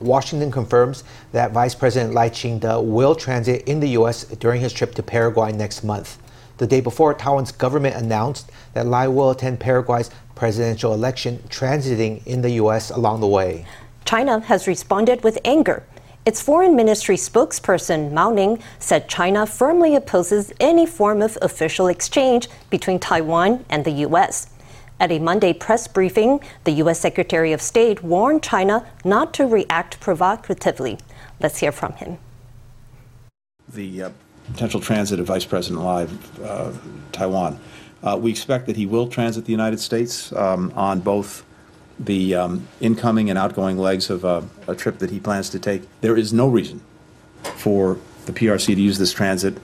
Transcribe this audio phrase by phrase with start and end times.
[0.00, 4.24] Washington confirms that Vice President Lai Ching-te will transit in the U.S.
[4.24, 6.18] during his trip to Paraguay next month.
[6.56, 12.42] The day before, Taiwan's government announced that Lai will attend Paraguay's presidential election, transiting in
[12.42, 12.90] the U.S.
[12.90, 13.66] along the way.
[14.04, 15.84] China has responded with anger.
[16.26, 22.46] Its foreign ministry spokesperson Mao Ning said China firmly opposes any form of official exchange
[22.68, 24.49] between Taiwan and the U.S.
[25.00, 27.00] At a Monday press briefing, the U.S.
[27.00, 30.98] Secretary of State warned China not to react provocatively.
[31.40, 32.18] Let's hear from him.
[33.66, 34.10] The uh,
[34.52, 36.06] potential transit of Vice President Lai,
[36.44, 36.72] uh,
[37.12, 37.58] Taiwan.
[38.02, 41.46] Uh, we expect that he will transit the United States um, on both
[41.98, 45.82] the um, incoming and outgoing legs of a trip that he plans to take.
[46.02, 46.82] There is no reason
[47.42, 49.56] for the PRC to use this transit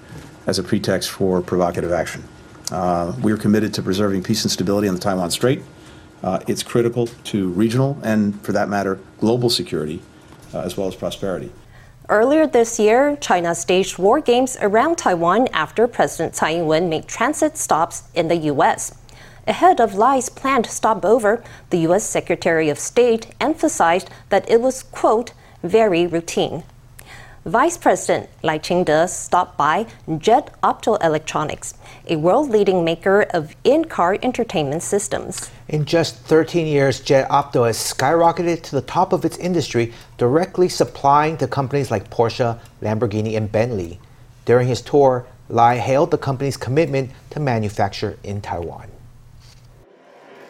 [0.47, 2.25] as a pretext for provocative action.
[2.71, 5.63] Uh, we are committed to preserving peace and stability on the Taiwan Strait.
[6.23, 10.03] Uh, it's critical to regional and, for that matter, global security
[10.53, 11.53] uh, as well as prosperity.
[12.09, 17.09] Earlier this year, China staged war games around Taiwan after President Tsai Ing wen made
[17.09, 18.97] transit stops in the U.S.
[19.47, 22.05] Ahead of Lai's planned stopover, the U.S.
[22.05, 25.33] Secretary of State emphasized that it was, quote,
[25.63, 26.63] very routine.
[27.47, 29.87] Vice President Lai Ching-te stopped by
[30.19, 31.75] Jet Optoelectronics,
[32.09, 35.49] a world leading maker of in car entertainment systems.
[35.69, 40.69] In just 13 years, Jet Opto has skyrocketed to the top of its industry, directly
[40.69, 44.01] supplying to companies like Porsche, Lamborghini, and Bentley.
[44.45, 48.89] During his tour, Lai hailed the company's commitment to manufacture in Taiwan.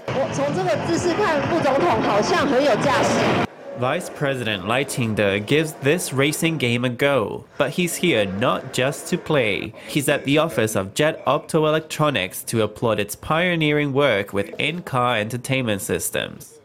[0.06, 3.46] 我从这个姿势看，副总统好像很有架势。
[3.78, 9.18] Vice President Lai Ching-te gives this racing game a go, but he's here not just to
[9.18, 9.74] play.
[9.86, 15.82] He's at the office of Jet Optoelectronics to applaud its pioneering work with in-car entertainment
[15.82, 16.58] systems.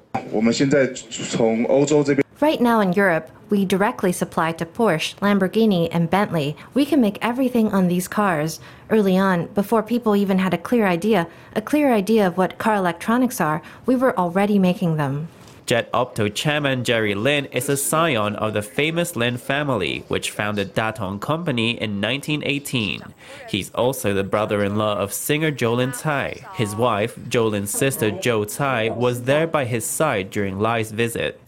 [2.39, 6.55] Right now in Europe, we directly supply to Porsche, Lamborghini, and Bentley.
[6.73, 8.61] We can make everything on these cars.
[8.89, 12.75] Early on, before people even had a clear idea, a clear idea of what car
[12.75, 15.27] electronics are, we were already making them.
[15.65, 20.75] Jet Opto chairman Jerry Lin is a scion of the famous Lin family, which founded
[20.75, 23.01] Tatung Company in 1918.
[23.47, 26.45] He's also the brother-in-law of singer Jolin Tsai.
[26.53, 31.39] His wife, Jolin's sister Jo Tsai, was there by his side during Lai's visit.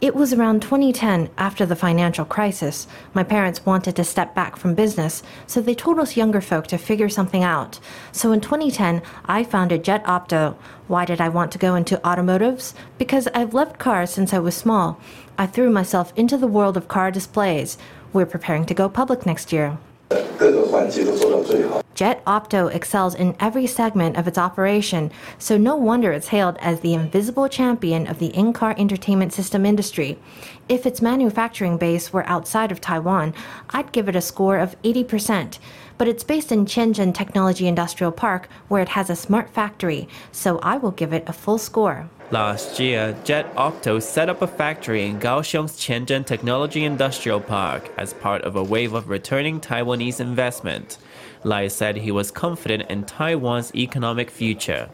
[0.00, 2.86] It was around 2010, after the financial crisis.
[3.14, 6.78] My parents wanted to step back from business, so they told us younger folk to
[6.78, 7.78] figure something out.
[8.10, 10.56] So in 2010, I founded Jet Opto.
[10.88, 12.74] Why did I want to go into automotives?
[12.98, 14.98] Because I've loved cars since I was small.
[15.38, 17.78] I threw myself into the world of car displays.
[18.12, 19.78] We're preparing to go public next year.
[21.94, 26.80] Jet Opto excels in every segment of its operation, so no wonder it's hailed as
[26.80, 30.18] the invisible champion of the in car entertainment system industry.
[30.68, 33.34] If its manufacturing base were outside of Taiwan,
[33.70, 35.58] I'd give it a score of 80%.
[35.98, 40.58] But it's based in Tianjin Technology Industrial Park, where it has a smart factory, so
[40.58, 42.08] I will give it a full score.
[42.32, 48.14] Last year, Jet Opto set up a factory in Kaohsiung's Tianjin Technology Industrial Park as
[48.14, 50.96] part of a wave of returning Taiwanese investment.
[51.44, 54.88] Lai said he was confident in Taiwan's economic future.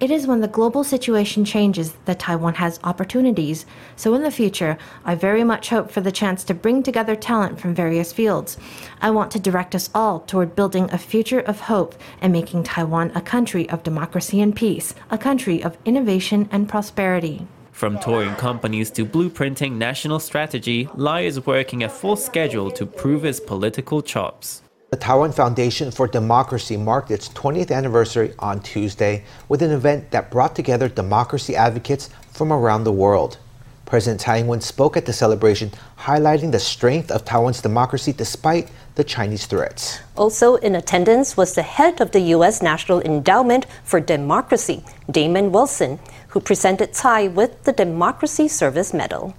[0.00, 3.64] It is when the global situation changes that Taiwan has opportunities.
[3.96, 7.58] So in the future, I very much hope for the chance to bring together talent
[7.58, 8.58] from various fields.
[9.00, 13.12] I want to direct us all toward building a future of hope and making Taiwan
[13.14, 17.46] a country of democracy and peace, a country of innovation and prosperity.
[17.72, 23.22] From touring companies to blueprinting national strategy, Lai is working a full schedule to prove
[23.22, 24.62] his political chops.
[24.88, 30.30] The Taiwan Foundation for Democracy marked its 20th anniversary on Tuesday with an event that
[30.30, 33.38] brought together democracy advocates from around the world.
[33.84, 38.70] President Tsai Ing wen spoke at the celebration, highlighting the strength of Taiwan's democracy despite
[38.94, 39.98] the Chinese threats.
[40.16, 42.62] Also in attendance was the head of the U.S.
[42.62, 45.98] National Endowment for Democracy, Damon Wilson,
[46.28, 49.34] who presented Tsai with the Democracy Service Medal.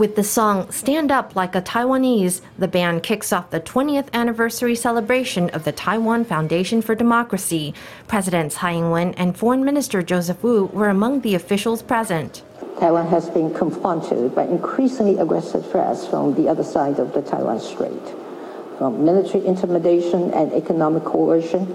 [0.00, 4.74] With the song Stand Up Like a Taiwanese, the band kicks off the 20th anniversary
[4.74, 7.74] celebration of the Taiwan Foundation for Democracy.
[8.08, 12.42] President Tsai Ing wen and Foreign Minister Joseph Wu were among the officials present.
[12.78, 17.60] Taiwan has been confronted by increasingly aggressive threats from the other side of the Taiwan
[17.60, 18.00] Strait,
[18.78, 21.66] from military intimidation and economic coercion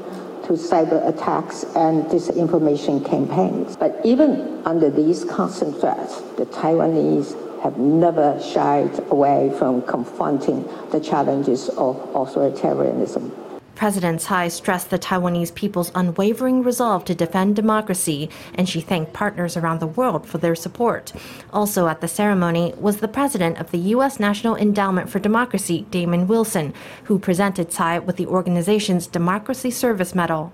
[0.45, 3.75] to cyber attacks and disinformation campaigns.
[3.75, 10.99] But even under these constant threats, the Taiwanese have never shied away from confronting the
[10.99, 13.31] challenges of authoritarianism.
[13.75, 19.57] President Tsai stressed the Taiwanese people's unwavering resolve to defend democracy, and she thanked partners
[19.57, 21.11] around the world for their support.
[21.51, 24.17] Also at the ceremony was the president of the U.S.
[24.17, 26.73] National Endowment for Democracy, Damon Wilson,
[27.03, 30.53] who presented Tsai with the organization's Democracy Service Medal.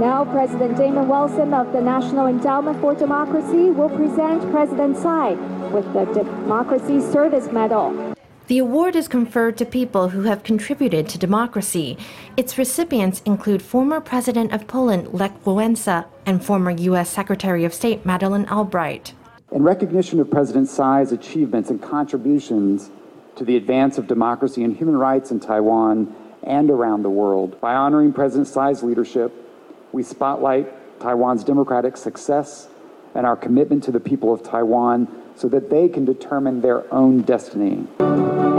[0.00, 5.32] Now, President Damon Wilson of the National Endowment for Democracy will present President Tsai
[5.70, 8.14] with the Democracy Service Medal.
[8.46, 11.96] The award is conferred to people who have contributed to democracy.
[12.36, 17.08] Its recipients include former President of Poland Lech Wałęsa and former U.S.
[17.08, 19.14] Secretary of State Madeleine Albright.
[19.50, 22.90] In recognition of President Tsai's achievements and contributions
[23.36, 27.74] to the advance of democracy and human rights in Taiwan and around the world, by
[27.74, 29.32] honoring President Tsai's leadership,
[29.94, 30.66] we spotlight
[31.00, 32.68] Taiwan's democratic success
[33.14, 35.06] and our commitment to the people of Taiwan
[35.36, 37.86] so that they can determine their own destiny.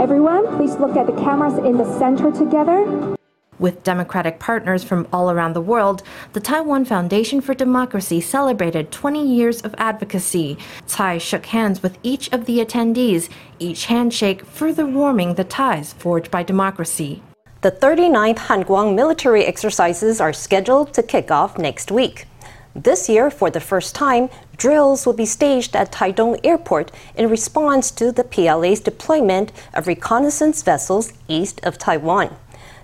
[0.00, 3.16] Everyone, please look at the cameras in the center together.
[3.58, 6.02] With democratic partners from all around the world,
[6.32, 10.58] the Taiwan Foundation for Democracy celebrated 20 years of advocacy.
[10.86, 16.30] Tsai shook hands with each of the attendees, each handshake further warming the ties forged
[16.30, 17.22] by democracy.
[17.66, 22.28] The 39th Han Kuang military exercises are scheduled to kick off next week.
[22.76, 27.90] This year, for the first time, drills will be staged at Taitung Airport in response
[27.90, 32.36] to the PLA's deployment of reconnaissance vessels east of Taiwan.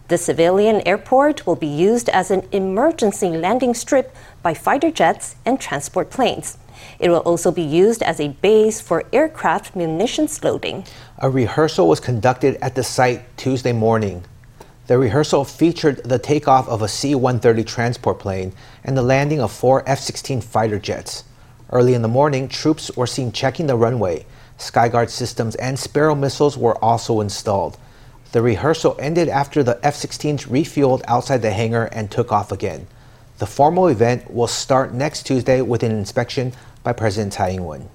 [0.08, 4.12] The civilian airport will be used as an emergency landing strip
[4.42, 6.58] by fighter jets and transport planes.
[6.98, 10.86] It will also be used as a base for aircraft munitions loading.
[11.18, 14.24] A rehearsal was conducted at the site Tuesday morning.
[14.88, 18.52] The rehearsal featured the takeoff of a C 130 transport plane
[18.82, 21.22] and the landing of four F 16 fighter jets.
[21.70, 24.26] Early in the morning, troops were seen checking the runway.
[24.58, 27.78] Skyguard systems and Sparrow missiles were also installed.
[28.32, 32.88] The rehearsal ended after the F 16s refueled outside the hangar and took off again.
[33.38, 37.88] The formal event will start next Tuesday with an inspection by President Tsai Ing wen.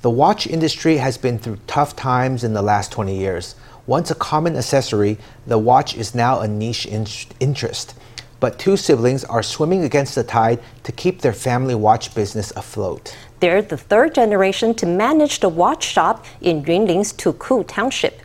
[0.00, 3.56] The watch industry has been through tough times in the last 20 years.
[3.86, 7.06] Once a common accessory, the watch is now a niche in-
[7.38, 7.94] interest.
[8.40, 13.14] But two siblings are swimming against the tide to keep their family watch business afloat.
[13.40, 18.22] They're the third generation to manage the watch shop in Yunlin's Tuku Township.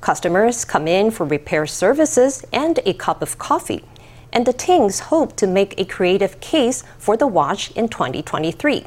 [0.00, 3.84] Customers come in for repair services and a cup of coffee.
[4.30, 8.84] And the Tings hope to make a creative case for the watch in 2023.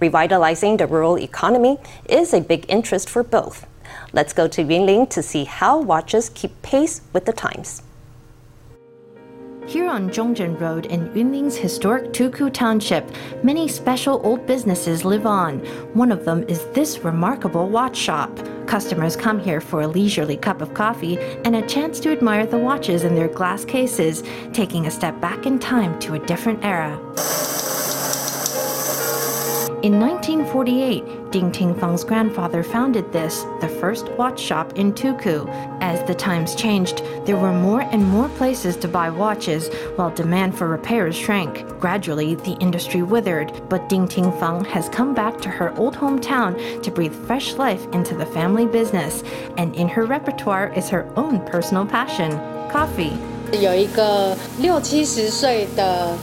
[0.00, 3.66] Revitalizing the rural economy is a big interest for both.
[4.12, 7.82] Let's go to Yunlin to see how watches keep pace with the times.
[9.66, 13.10] Here on Zhongzheng Road in Yunlin's historic Tuku Township,
[13.42, 15.58] many special old businesses live on.
[15.92, 18.30] One of them is this remarkable watch shop.
[18.68, 22.56] Customers come here for a leisurely cup of coffee and a chance to admire the
[22.56, 24.22] watches in their glass cases,
[24.52, 26.96] taking a step back in time to a different era.
[29.82, 35.47] In 1948, Ding Tingfeng's grandfather founded this, the first watch shop in Tuku.
[35.81, 40.57] As the times changed, there were more and more places to buy watches, while demand
[40.57, 41.65] for repairs shrank.
[41.79, 46.91] Gradually, the industry withered, but Ding Tingfeng has come back to her old hometown to
[46.91, 49.23] breathe fresh life into the family business.
[49.57, 52.31] And in her repertoire is her own personal passion
[52.69, 53.17] coffee.
[53.59, 56.17] 有一个六七十岁的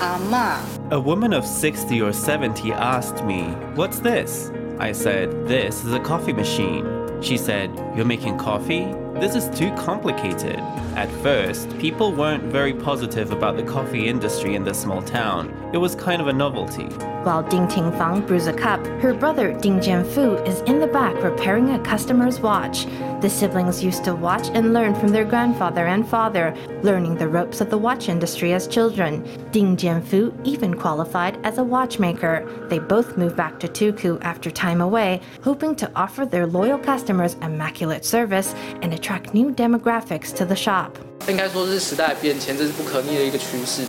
[0.00, 0.77] 阿嬷。
[0.91, 3.43] A woman of 60 or 70 asked me,
[3.75, 4.51] What's this?
[4.79, 7.21] I said, This is a coffee machine.
[7.21, 8.85] She said, You're making coffee?
[9.19, 10.57] This is too complicated.
[10.95, 15.53] At first, people weren't very positive about the coffee industry in this small town.
[15.73, 16.85] It was kind of a novelty.
[17.23, 21.71] While Ding Tingfang brews a cup, her brother Ding Jianfu is in the back repairing
[21.71, 22.85] a customer's watch.
[23.21, 27.59] The siblings used to watch and learn from their grandfather and father, learning the ropes
[27.59, 29.27] of the watch industry as children.
[29.51, 32.47] Ding Jianfu even qualified as a watchmaker.
[32.69, 37.35] They both moved back to Tuku after time away, hoping to offer their loyal customers
[37.41, 40.97] immaculate service and attract new demographics to the shop.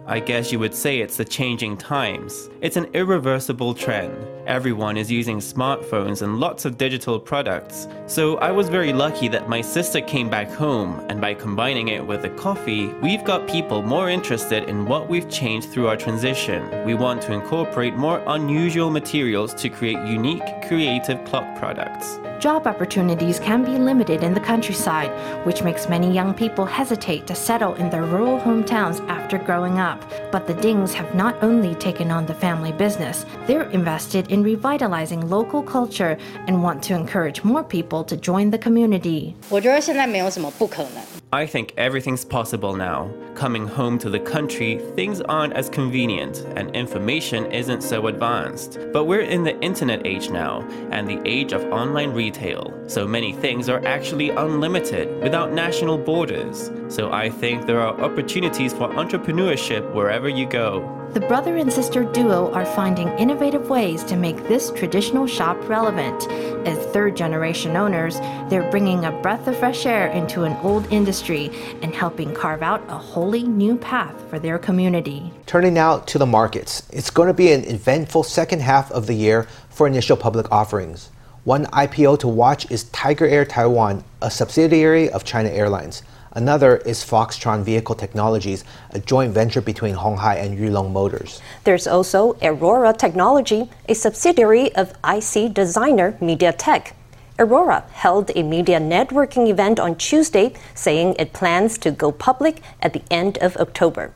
[0.07, 2.51] I guess you would say it's the changing times.
[2.61, 4.27] It's an irreversible trend.
[4.47, 7.89] Everyone is using smartphones and lots of digital products.
[8.07, 12.07] So I was very lucky that my sister came back home, and by combining it
[12.07, 16.85] with the coffee, we've got people more interested in what we've changed through our transition.
[16.85, 22.19] We want to incorporate more unusual materials to create unique, creative clock products.
[22.41, 25.11] Job opportunities can be limited in the countryside,
[25.47, 30.00] which makes many young people hesitate to settle in their rural hometowns after growing up.
[30.32, 34.44] But the Dings have not only taken on the family business, they're invested in in
[34.44, 36.18] revitalizing local culture
[36.48, 39.34] and want to encourage more people to join the community.
[39.50, 41.19] 我觉得现在没有什么不可能。
[41.33, 43.09] I think everything's possible now.
[43.37, 48.79] Coming home to the country, things aren't as convenient and information isn't so advanced.
[48.93, 52.75] But we're in the internet age now and the age of online retail.
[52.89, 56.69] So many things are actually unlimited without national borders.
[56.89, 60.97] So I think there are opportunities for entrepreneurship wherever you go.
[61.13, 66.29] The brother and sister duo are finding innovative ways to make this traditional shop relevant.
[66.69, 71.20] As third generation owners, they're bringing a breath of fresh air into an old industry
[71.29, 75.31] and helping carve out a wholly new path for their community.
[75.45, 76.89] Turning now to the markets.
[76.91, 81.11] It's going to be an eventful second half of the year for initial public offerings.
[81.45, 86.03] One IPO to watch is Tiger Air Taiwan, a subsidiary of China Airlines.
[86.33, 91.43] Another is Foxtron Vehicle Technologies, a joint venture between Hon Hai and Yulon Motors.
[91.65, 96.93] There's also Airoha Technology, a subsidiary of IC designer MediaTek.
[97.41, 102.93] Airoha held a media networking event on Tuesday saying it plans to go public at
[102.93, 104.13] the end of October.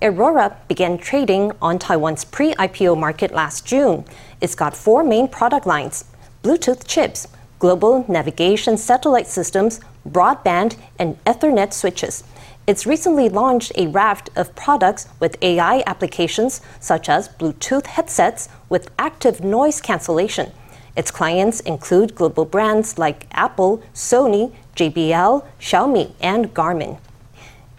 [0.00, 4.06] Airoha began trading on Taiwan's pre IPO market last June.
[4.40, 6.06] It's got four main product lines
[6.42, 12.24] Bluetooth chips, global navigation satellite systems, broadband, and Ethernet switches.
[12.66, 18.90] It's recently launched a raft of products with AI applications, such as Bluetooth headsets with
[18.98, 20.52] active noise cancellation.
[20.94, 26.98] Its clients include global brands like Apple, Sony, JBL, Xiaomi, and Garmin.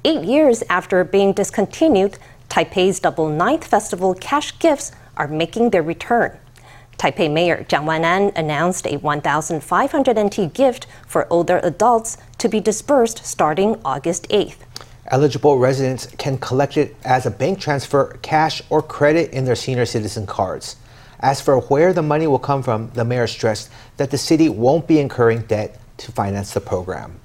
[0.03, 2.17] Eight years after being discontinued,
[2.49, 6.37] Taipei's Double Ninth Festival cash gifts are making their return.
[6.97, 13.25] Taipei Mayor Jiang Wan'an announced a 1,500 NT gift for older adults to be disbursed
[13.25, 14.57] starting August 8th.
[15.07, 19.85] Eligible residents can collect it as a bank transfer, cash, or credit in their senior
[19.85, 20.77] citizen cards.
[21.23, 24.87] As for where the money will come from, the mayor stressed that the city won't
[24.87, 27.21] be incurring debt to finance the program.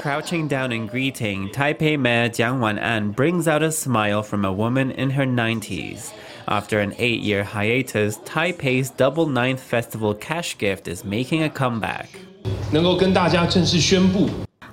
[0.00, 4.90] Crouching down and greeting, Taipei Mayor Jiang Wan-an brings out a smile from a woman
[4.90, 6.12] in her 90s.
[6.48, 12.10] After an eight-year hiatus, Taipei's Double Ninth Festival cash gift is making a comeback.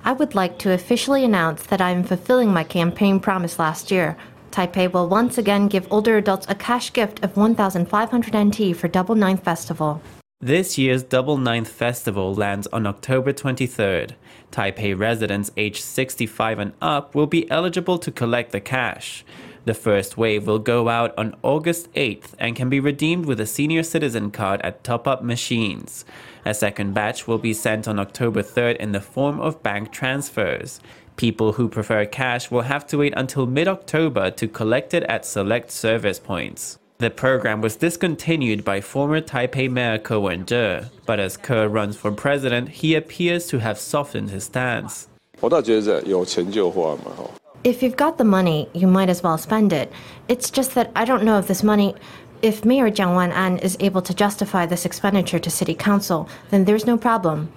[0.04, 4.16] I would like to officially announce that I am fulfilling my campaign promise last year
[4.50, 9.14] Taipei will once again give older adults a cash gift of 1,500 NT for Double
[9.14, 10.00] Ninth Festival.
[10.40, 14.12] This year's Double Ninth Festival lands on October 23rd.
[14.52, 19.24] Taipei residents aged 65 and up will be eligible to collect the cash.
[19.67, 23.45] The first wave will go out on August 8th and can be redeemed with a
[23.45, 26.03] senior citizen card at top up machines.
[26.45, 30.79] A second batch will be sent on October 3rd in the form of bank transfers.
[31.15, 35.25] People who prefer cash will have to wait until mid October to collect it at
[35.25, 36.77] select service points.
[36.97, 42.11] The program was discontinued by former Taipei Mayor Ke Wen-je, but as Ke runs for
[42.11, 45.07] president, he appears to have softened his stance.
[45.39, 47.29] 我倒觉得有钱就花嘛，哈。
[47.68, 49.92] if you've got the money, you might as well spend it.
[50.26, 51.94] It's just that I don't know if this money,
[52.40, 56.86] if Mayor Jiang Wan-an is able to justify this expenditure to City Council, then there's
[56.86, 57.52] no problem.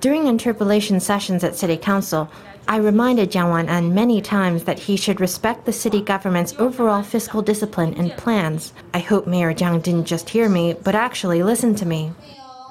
[0.00, 2.28] During interpellation sessions at City Council,
[2.66, 7.42] I reminded Jiang Wan-an many times that he should respect the city government's overall fiscal
[7.42, 8.72] discipline and plans.
[8.92, 12.12] I hope Mayor Jiang didn't just hear me, but actually listened to me.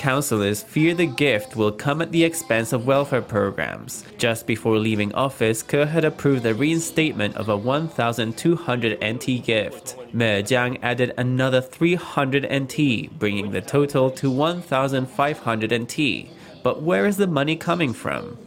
[0.02, 4.04] Councillors fear the gift will come at the expense of welfare programs.
[4.18, 9.98] Just before leaving office, Ke had approved the reinstatement of a 1,200 NT gift.
[10.12, 16.30] Mayor Jiang added another 300 NT, bringing the total to 1,500 NT.
[16.64, 18.40] But where is the money coming from?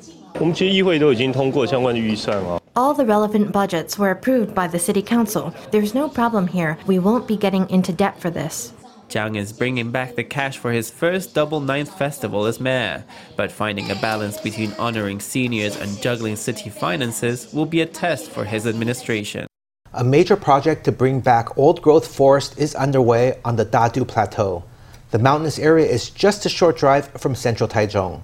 [2.75, 5.55] All the relevant budgets were approved by the City Council.
[5.71, 6.77] There's no problem here.
[6.89, 8.73] We won't be getting into debt for this.
[9.15, 13.05] Jiang is bringing back the cash for his first Double Ninth Festival as mayor,
[13.37, 18.29] but finding a balance between honoring seniors and juggling city finances will be a test
[18.29, 19.47] for his administration.
[19.93, 24.65] A major project to bring back old growth forest is underway on the Dadu Plateau.
[25.13, 28.21] The mountainous area is just a short drive from central Taichung.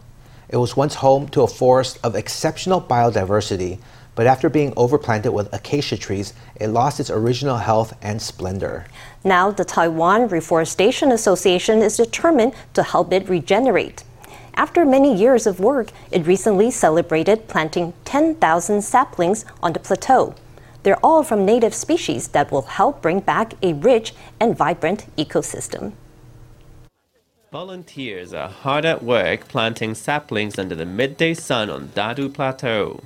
[0.49, 3.78] It was once home to a forest of exceptional biodiversity,
[4.14, 8.87] but after being overplanted with acacia trees, it lost its original health and splendor.
[9.25, 14.05] Now, the Taiwan Reforestation Association is determined to help it regenerate.
[14.55, 20.35] After many years of work, it recently celebrated planting 10,000 saplings on the plateau.
[20.83, 25.93] They're all from native species that will help bring back a rich and vibrant ecosystem.
[27.52, 33.02] Volunteers are hard at work planting saplings under the midday sun on Dadu Plateau.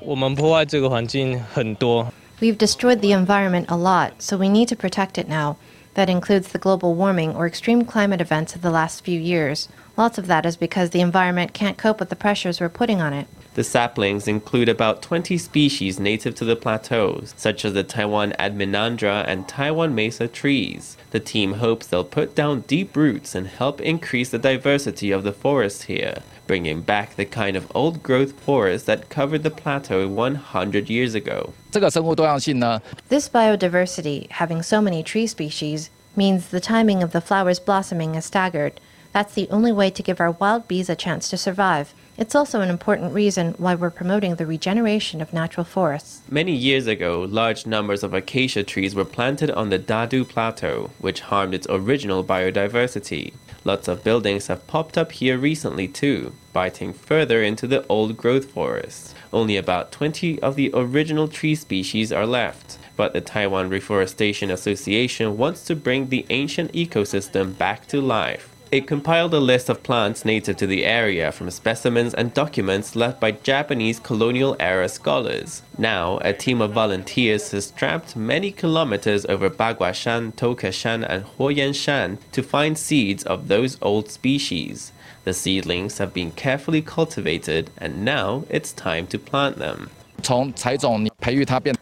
[0.00, 5.56] 我们破坏这个环境很多， We've destroyed the environment a lot, so we need to protect it now.
[5.94, 9.68] That includes the global warming or extreme climate events of the last few years.
[9.96, 13.12] Lots of that is because the environment can't cope with the pressures we're putting on
[13.12, 13.26] it.
[13.57, 19.25] The saplings include about 20 species native to the plateaus, such as the Taiwan Adinandra
[19.27, 20.95] and Taiwan Mesa trees.
[21.09, 25.33] The team hopes they'll put down deep roots and help increase the diversity of the
[25.33, 30.87] forest here, bringing back the kind of old growth forest that covered the plateau 100
[30.87, 31.55] years ago.
[31.71, 38.25] This biodiversity, having so many tree species, means the timing of the flowers blossoming is
[38.25, 38.79] staggered.
[39.13, 41.95] That's the only way to give our wild bees a chance to survive.
[42.17, 46.23] It's also an important reason why we're promoting the regeneration of natural forests.
[46.27, 51.19] Many years ago, large numbers of acacia trees were planted on the Dadu Plateau, which
[51.19, 53.33] harmed its original biodiversity.
[53.63, 58.49] Lots of buildings have popped up here recently too, biting further into the old growth
[58.49, 59.13] forests.
[59.31, 65.37] Only about 20 of the original tree species are left, but the Taiwan Reforestation Association
[65.37, 68.56] wants to bring the ancient ecosystem back to life.
[68.69, 73.21] It compiled a list of plants native to the area from specimens and documents left
[73.21, 75.61] by Japanese colonial era scholars.
[75.77, 82.43] Now, a team of volunteers has tramped many kilometers over Baguashan, Toukeshan, and Huoyanshan to
[82.43, 84.91] find seeds of those old species.
[85.23, 89.91] The seedlings have been carefully cultivated, and now it's time to plant them.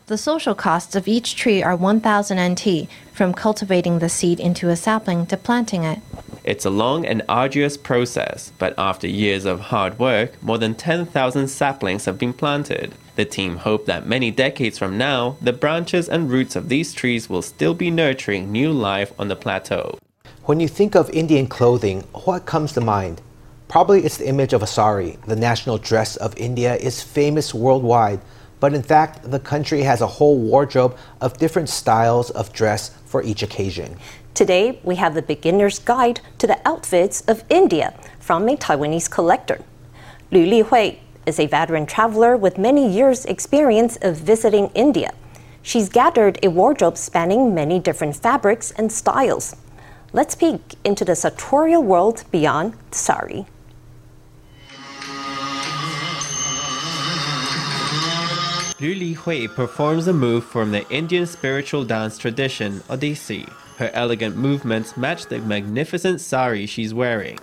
[0.07, 4.75] The social costs of each tree are 1,000 NT, from cultivating the seed into a
[4.75, 5.99] sapling to planting it.
[6.45, 11.47] It's a long and arduous process, but after years of hard work, more than 10,000
[11.47, 12.93] saplings have been planted.
[13.15, 17.27] The team hope that many decades from now, the branches and roots of these trees
[17.27, 19.97] will still be nurturing new life on the plateau.
[20.43, 23.23] When you think of Indian clothing, what comes to mind?
[23.67, 25.17] Probably it's the image of a sari.
[25.25, 28.21] The national dress of India is famous worldwide,
[28.59, 33.23] but in fact, the country has a whole wardrobe of different styles of dress for
[33.23, 33.97] each occasion.
[34.35, 39.61] Today, we have the beginner's guide to the outfits of India from a Taiwanese collector.
[40.29, 45.13] Lu Lihui is a veteran traveler with many years' experience of visiting India.
[45.61, 49.55] She's gathered a wardrobe spanning many different fabrics and styles.
[50.11, 53.45] Let's peek into the sartorial world beyond sari.
[58.81, 63.49] Lu Lihui performs a move from the Indian spiritual dance tradition, Odissi.
[63.77, 67.37] Her elegant movements match the magnificent sari she's wearing.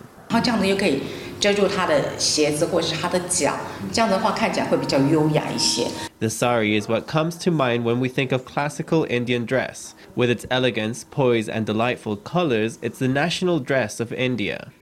[6.20, 9.94] The sari is what comes to mind when we think of classical Indian dress.
[10.14, 14.72] With its elegance, poise, and delightful colors, it's the national dress of India.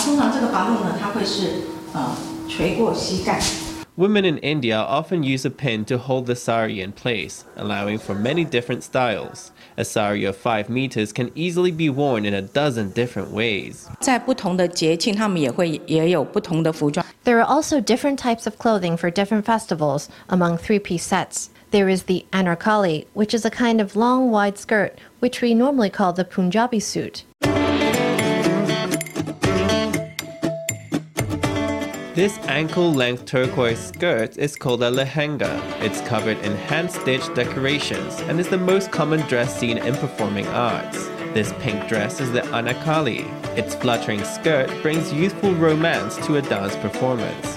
[4.01, 8.15] Women in India often use a pin to hold the sari in place, allowing for
[8.15, 9.53] many different styles.
[9.77, 13.91] A sari of 5 meters can easily be worn in a dozen different ways.
[17.25, 21.51] There are also different types of clothing for different festivals among three piece sets.
[21.71, 25.91] There is the anarkali, which is a kind of long, wide skirt, which we normally
[25.91, 27.25] call the Punjabi suit.
[32.21, 35.59] This ankle-length turquoise skirt is called a lehenga.
[35.81, 41.07] It's covered in hand-stitched decorations and is the most common dress seen in performing arts.
[41.33, 43.25] This pink dress is the anarkali.
[43.57, 47.57] Its fluttering skirt brings youthful romance to a dance performance.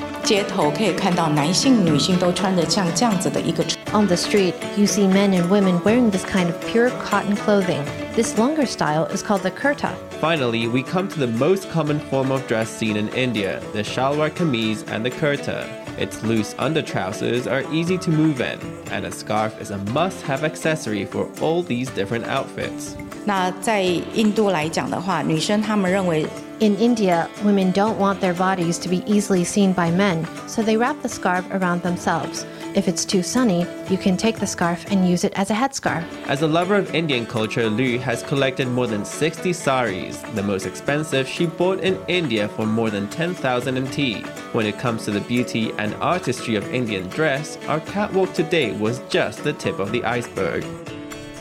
[3.94, 7.84] On the street, you see men and women wearing this kind of pure cotton clothing.
[8.14, 9.94] This longer style is called the kurta.
[10.23, 14.31] Finally, we come to the most common form of dress seen in India, the shalwar
[14.31, 15.65] kameez and the kurta.
[15.97, 18.59] Its loose undertrousers are easy to move in,
[18.91, 22.97] and a scarf is a must-have accessory for all these different outfits.
[23.25, 26.27] 那在印度来讲的话，女生她们认为
[26.61, 30.77] in India, women don't want their bodies to be easily seen by men, so they
[30.77, 32.45] wrap the scarf around themselves.
[32.76, 36.04] If it's too sunny, you can take the scarf and use it as a headscarf.
[36.26, 40.18] As a lover of Indian culture, Lu has collected more than 60 saris.
[40.34, 44.26] The most expensive she bought in India for more than 10,000 NT.
[44.56, 49.02] When it comes to the beauty and artistry of Indian dress, our catwalk today was
[49.08, 50.66] just the tip of the iceberg.